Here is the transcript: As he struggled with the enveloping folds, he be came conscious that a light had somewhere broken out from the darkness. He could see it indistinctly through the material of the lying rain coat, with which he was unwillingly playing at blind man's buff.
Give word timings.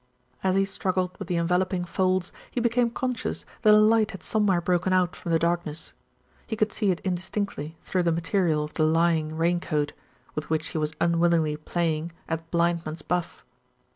As 0.43 0.55
he 0.55 0.65
struggled 0.65 1.15
with 1.19 1.27
the 1.27 1.37
enveloping 1.37 1.85
folds, 1.85 2.33
he 2.49 2.59
be 2.59 2.69
came 2.69 2.89
conscious 2.89 3.45
that 3.61 3.75
a 3.75 3.77
light 3.77 4.09
had 4.09 4.23
somewhere 4.23 4.59
broken 4.59 4.93
out 4.93 5.15
from 5.15 5.31
the 5.31 5.37
darkness. 5.37 5.93
He 6.47 6.55
could 6.55 6.71
see 6.73 6.89
it 6.89 7.01
indistinctly 7.01 7.77
through 7.83 8.01
the 8.01 8.11
material 8.11 8.63
of 8.63 8.73
the 8.73 8.83
lying 8.83 9.35
rain 9.37 9.59
coat, 9.59 9.93
with 10.33 10.49
which 10.49 10.69
he 10.69 10.79
was 10.79 10.95
unwillingly 10.99 11.55
playing 11.55 12.13
at 12.27 12.49
blind 12.49 12.83
man's 12.83 13.03
buff. 13.03 13.45